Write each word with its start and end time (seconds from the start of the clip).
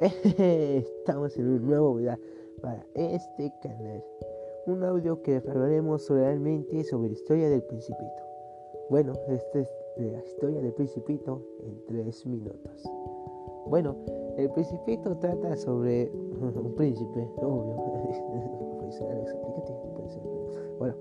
Estamos 0.00 1.36
en 1.36 1.46
un 1.46 1.66
nuevo 1.66 1.94
video 1.94 2.16
para 2.62 2.86
este 2.94 3.52
canal. 3.60 4.02
Un 4.66 4.82
audio 4.82 5.20
que 5.20 5.42
hablaremos 5.46 6.08
realmente 6.08 6.82
sobre 6.84 7.08
la 7.08 7.14
historia 7.14 7.50
del 7.50 7.62
Principito. 7.64 8.22
Bueno, 8.88 9.12
esta 9.28 9.58
es 9.58 9.70
la 9.98 10.24
historia 10.24 10.62
del 10.62 10.72
Principito 10.72 11.42
en 11.66 11.84
tres 11.86 12.24
minutos. 12.24 12.82
Bueno, 13.66 13.94
el 14.38 14.50
Principito 14.52 15.18
trata 15.18 15.54
sobre 15.56 16.10
un 16.10 16.74
príncipe, 16.76 17.28
obvio. 17.36 17.76
bueno, 20.78 20.94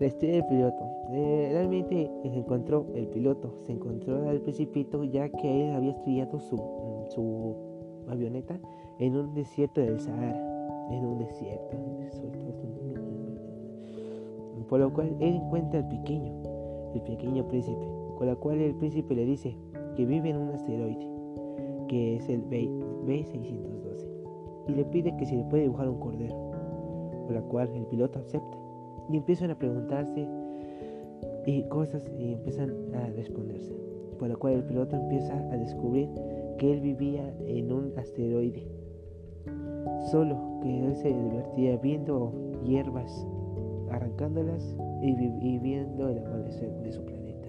la 0.00 0.06
historia 0.06 0.34
del 0.34 0.46
piloto. 0.46 0.90
Eh, 1.12 1.48
realmente 1.52 2.10
se 2.22 2.36
encontró 2.36 2.86
el 2.94 3.06
piloto, 3.06 3.54
se 3.64 3.72
encontró 3.72 4.28
al 4.28 4.40
principito 4.40 5.04
ya 5.04 5.28
que 5.28 5.68
él 5.68 5.74
había 5.74 5.92
estrellado 5.92 6.40
su, 6.40 6.56
su 7.10 7.54
avioneta 8.08 8.58
en 8.98 9.16
un 9.16 9.34
desierto 9.34 9.80
del 9.80 10.00
Sahara. 10.00 10.46
En 10.90 11.04
un 11.04 11.18
desierto. 11.18 11.76
Por 14.70 14.78
lo 14.78 14.92
cual 14.92 15.16
él 15.18 15.34
encuentra 15.34 15.80
al 15.80 15.88
pequeño, 15.88 16.32
el 16.94 17.02
pequeño 17.02 17.46
príncipe, 17.48 17.84
con 18.16 18.28
lo 18.28 18.38
cual 18.38 18.60
el 18.60 18.76
príncipe 18.76 19.16
le 19.16 19.24
dice 19.24 19.56
que 19.96 20.06
vive 20.06 20.30
en 20.30 20.36
un 20.36 20.50
asteroide, 20.50 21.08
que 21.88 22.16
es 22.16 22.28
el 22.28 22.44
B612, 22.48 24.08
y 24.68 24.72
le 24.72 24.84
pide 24.84 25.16
que 25.16 25.26
se 25.26 25.34
le 25.34 25.42
puede 25.44 25.64
dibujar 25.64 25.88
un 25.88 25.98
cordero, 25.98 26.36
por 27.26 27.32
lo 27.32 27.42
cual 27.48 27.68
el 27.74 27.84
piloto 27.86 28.20
acepta 28.20 28.56
y 29.08 29.16
empiezan 29.16 29.50
a 29.50 29.58
preguntarse 29.58 30.28
y 31.46 31.62
cosas 31.64 32.08
y 32.16 32.34
empiezan 32.34 32.72
a 32.94 33.06
responderse. 33.08 33.74
Por 34.20 34.28
lo 34.28 34.38
cual 34.38 34.52
el 34.52 34.64
piloto 34.64 34.94
empieza 34.94 35.34
a 35.34 35.56
descubrir 35.56 36.08
que 36.60 36.74
él 36.74 36.80
vivía 36.82 37.34
en 37.46 37.72
un 37.72 37.98
asteroide. 37.98 38.68
Solo 40.10 40.60
que 40.62 40.86
él 40.86 40.94
se 40.94 41.08
divertía 41.08 41.78
viendo 41.78 42.34
hierbas, 42.62 43.26
arrancándolas 43.90 44.76
y, 45.00 45.08
y 45.08 45.58
viendo 45.58 46.10
el 46.10 46.18
amanecer 46.18 46.70
de 46.82 46.92
su 46.92 47.02
planeta. 47.02 47.48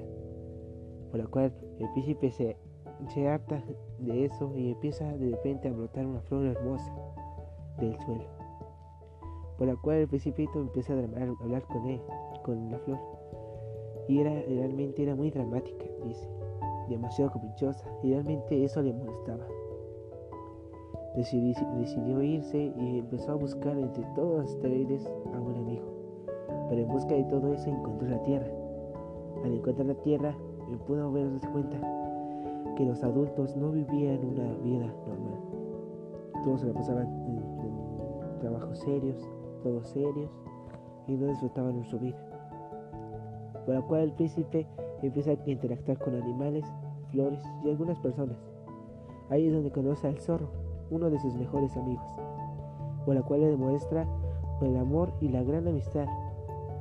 Por 1.11 1.19
lo 1.19 1.29
cual 1.29 1.53
el 1.79 1.91
príncipe 1.91 2.31
se, 2.31 2.55
se 3.13 3.27
harta 3.27 3.61
de 3.99 4.23
eso 4.23 4.57
y 4.57 4.71
empieza 4.71 5.05
de 5.17 5.31
repente 5.31 5.67
a 5.67 5.73
brotar 5.73 6.05
una 6.05 6.21
flor 6.21 6.45
hermosa 6.45 6.95
del 7.81 7.99
suelo 7.99 8.41
por 9.57 9.67
la 9.67 9.75
cual 9.75 9.97
el 9.97 10.07
principito 10.07 10.59
empieza 10.59 10.93
a 10.93 10.97
hablar 10.97 11.61
con 11.67 11.85
él, 11.87 12.01
con 12.43 12.71
la 12.71 12.79
flor. 12.79 12.97
Y 14.07 14.19
era, 14.19 14.31
realmente 14.31 15.03
era 15.03 15.13
muy 15.13 15.29
dramática, 15.29 15.85
dice, 16.03 16.27
demasiado 16.89 17.31
caprichosa, 17.31 17.87
y 18.03 18.11
realmente 18.11 18.63
eso 18.63 18.81
le 18.81 18.93
molestaba. 18.93 19.45
decidió 21.15 22.21
irse 22.21 22.73
y 22.77 22.99
empezó 22.99 23.33
a 23.33 23.35
buscar 23.35 23.77
entre 23.77 24.03
todos 24.15 24.43
los 24.43 24.51
asteroides 24.53 25.05
a 25.33 25.39
un 25.39 25.55
amigo. 25.55 25.85
Pero 26.69 26.81
en 26.81 26.87
busca 26.87 27.13
de 27.13 27.23
todo 27.25 27.53
eso 27.53 27.69
encontró 27.69 28.07
la 28.07 28.21
Tierra. 28.23 28.47
Al 29.43 29.53
encontrar 29.53 29.87
la 29.87 29.95
Tierra, 29.95 30.35
pudo 30.79 31.11
darse 31.11 31.47
cuenta 31.49 31.77
que 32.75 32.85
los 32.85 33.03
adultos 33.03 33.55
no 33.55 33.71
vivían 33.71 34.23
una 34.25 34.53
vida 34.63 34.87
normal. 35.07 35.39
Todos 36.43 36.61
se 36.61 36.67
la 36.67 36.73
pasaban 36.73 37.07
en 37.07 38.39
trabajos 38.39 38.79
serios, 38.79 39.29
todos 39.63 39.87
serios 39.89 40.31
y 41.07 41.13
no 41.13 41.27
disfrutaban 41.27 41.75
en 41.77 41.85
su 41.85 41.99
vida. 41.99 42.17
Por 43.65 43.75
la 43.75 43.81
cual 43.81 44.01
el 44.01 44.13
príncipe 44.13 44.67
empieza 45.07 45.31
a 45.31 45.49
interactuar 45.49 45.97
con 45.99 46.15
animales, 46.15 46.65
flores 47.11 47.43
y 47.63 47.69
algunas 47.69 47.99
personas. 47.99 48.37
Ahí 49.29 49.47
es 49.47 49.53
donde 49.53 49.71
conoce 49.71 50.07
al 50.07 50.19
zorro, 50.19 50.49
uno 50.89 51.09
de 51.09 51.19
sus 51.19 51.35
mejores 51.35 51.75
amigos, 51.77 52.19
por 53.05 53.15
la 53.15 53.21
cual 53.21 53.41
le 53.41 53.47
demuestra 53.47 54.07
el 54.61 54.77
amor 54.77 55.13
y 55.21 55.29
la 55.29 55.43
gran 55.43 55.67
amistad 55.67 56.07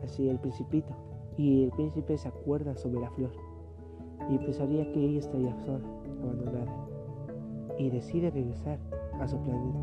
hacia 0.04 0.30
el 0.30 0.38
principito. 0.38 0.94
Y 1.36 1.62
el 1.64 1.70
príncipe 1.70 2.18
se 2.18 2.28
acuerda 2.28 2.76
sobre 2.76 3.00
la 3.00 3.10
flor 3.10 3.30
y 4.28 4.38
pensaría 4.38 4.90
que 4.92 5.02
ella 5.02 5.20
estaría 5.20 5.56
sola, 5.64 5.86
abandonada, 6.22 6.86
y 7.78 7.88
decide 7.88 8.30
regresar 8.30 8.78
a 9.20 9.26
su 9.26 9.38
planeta. 9.38 9.78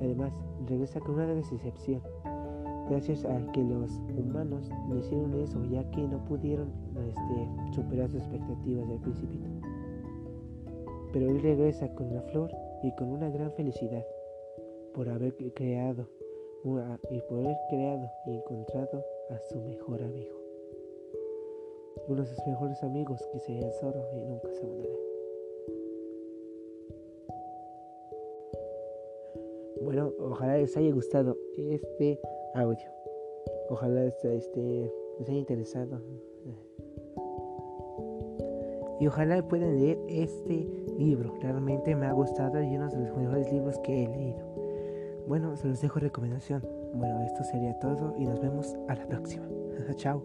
Además, 0.00 0.32
regresa 0.66 1.00
con 1.00 1.16
una 1.16 1.26
decepción, 1.26 2.00
gracias 2.88 3.24
a 3.24 3.52
que 3.52 3.62
los 3.62 3.90
humanos 4.16 4.70
le 4.90 4.98
hicieron 5.00 5.34
eso, 5.34 5.62
ya 5.64 5.88
que 5.90 6.06
no 6.06 6.24
pudieron 6.24 6.72
este, 6.96 7.74
superar 7.74 8.08
sus 8.10 8.22
expectativas 8.22 8.88
del 8.88 9.00
principito. 9.00 9.48
Pero 11.12 11.30
él 11.30 11.42
regresa 11.42 11.88
con 11.94 12.14
la 12.14 12.22
flor 12.22 12.50
y 12.82 12.94
con 12.96 13.08
una 13.08 13.30
gran 13.30 13.52
felicidad 13.52 14.04
por 14.94 15.08
haber 15.08 15.34
creado 15.54 16.08
y 17.10 17.20
por 17.22 17.38
haber 17.38 17.56
creado 17.70 18.10
y 18.26 18.34
encontrado 18.36 19.04
a 19.30 19.38
su 19.48 19.60
mejor 19.60 20.02
amigo. 20.02 20.36
Uno 22.08 22.22
de 22.22 22.28
sus 22.28 22.46
mejores 22.46 22.82
amigos 22.82 23.26
que 23.32 23.38
sería 23.40 23.66
el 23.66 23.72
zorro 23.74 24.02
y 24.14 24.20
nunca 24.20 24.48
se 24.52 24.62
abandonará. 24.62 25.17
Bueno, 29.82 30.12
ojalá 30.18 30.56
les 30.56 30.76
haya 30.76 30.92
gustado 30.92 31.36
este 31.56 32.20
audio. 32.54 32.90
Ojalá 33.70 34.04
este, 34.04 34.92
les 35.18 35.28
haya 35.28 35.38
interesado. 35.38 36.00
Y 39.00 39.06
ojalá 39.06 39.46
puedan 39.46 39.78
leer 39.78 39.98
este 40.08 40.66
libro. 40.98 41.34
Realmente 41.40 41.94
me 41.94 42.06
ha 42.06 42.12
gustado 42.12 42.60
y 42.62 42.76
uno 42.76 42.88
de 42.88 42.98
los 42.98 43.16
mejores 43.16 43.52
libros 43.52 43.78
que 43.78 44.04
he 44.04 44.08
leído. 44.08 44.44
Bueno, 45.28 45.56
se 45.56 45.68
los 45.68 45.80
dejo 45.80 46.00
recomendación. 46.00 46.64
Bueno, 46.94 47.22
esto 47.22 47.44
sería 47.44 47.78
todo 47.78 48.14
y 48.18 48.26
nos 48.26 48.40
vemos 48.40 48.74
a 48.88 48.96
la 48.96 49.06
próxima. 49.06 49.46
Chao. 49.96 50.22